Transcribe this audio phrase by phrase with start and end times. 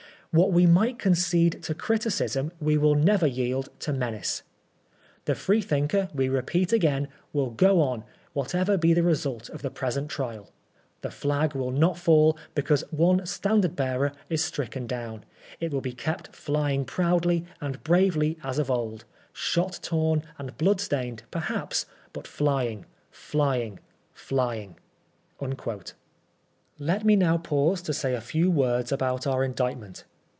[0.33, 4.43] What we might concede to criticism we will never yield to menace.
[5.25, 10.09] The Freethinker, we repeat again, will go oa whatever be the result of the present
[10.09, 10.49] trial
[11.01, 15.25] The flag will not fall because one standard bearer is stricken down;
[15.59, 19.03] it will be kept flying proudly and bravely as of old
[19.35, 23.81] ^shot tom and blood stained perhaps, but flying, flying,
[24.13, 24.77] flying!"
[26.79, 30.05] Let me now pause to say a few words about our Indictment.